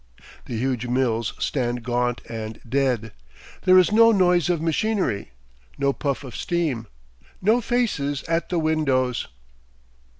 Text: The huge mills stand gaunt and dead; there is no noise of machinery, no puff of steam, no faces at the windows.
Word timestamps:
The 0.47 0.57
huge 0.57 0.87
mills 0.87 1.33
stand 1.37 1.83
gaunt 1.83 2.21
and 2.27 2.59
dead; 2.67 3.11
there 3.65 3.77
is 3.77 3.91
no 3.91 4.11
noise 4.11 4.49
of 4.49 4.59
machinery, 4.59 5.29
no 5.77 5.93
puff 5.93 6.23
of 6.23 6.35
steam, 6.35 6.87
no 7.39 7.61
faces 7.61 8.23
at 8.23 8.49
the 8.49 8.57
windows. 8.57 9.27